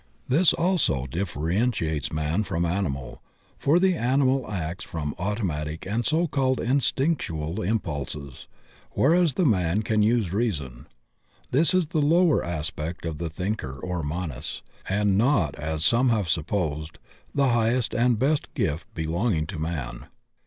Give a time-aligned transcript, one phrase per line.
[0.27, 3.21] This also differentiates man from animal,
[3.59, 8.47] for the animal acts from automatic and so called in stinctual impulses,
[8.93, 10.87] whereas the man can use reason.
[11.51, 16.27] This is the lower aspect of the Thinker or Manas, and not, as some have
[16.29, 16.97] supposed,
[17.35, 20.07] the highest and best gift belonging to man.